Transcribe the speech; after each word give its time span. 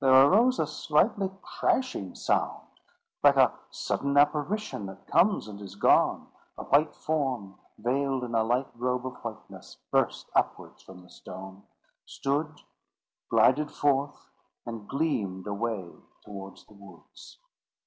There 0.00 0.12
arose 0.12 0.58
a 0.58 0.66
slightly 0.66 1.30
crashing 1.40 2.14
sound. 2.14 2.66
Like 3.22 3.36
a 3.36 3.58
sudden 3.70 4.18
apparition 4.18 4.84
that 4.84 5.06
comes 5.06 5.48
and 5.48 5.58
is 5.62 5.74
gone, 5.74 6.28
a 6.58 6.64
white 6.64 6.94
form, 6.94 7.58
veiled 7.78 8.24
in 8.24 8.34
a 8.34 8.44
light 8.44 8.68
robe 8.74 9.06
of 9.06 9.14
whiteness, 9.24 9.78
burst 9.90 10.28
upwards 10.34 10.82
from 10.82 11.00
the 11.00 11.08
stone, 11.08 11.62
stood, 12.04 12.60
glided 13.30 13.70
forth, 13.70 14.28
and 14.66 14.86
gleamed 14.86 15.46
away 15.46 15.92
towards 16.22 16.66
the 16.66 16.74
woods. 16.74 17.38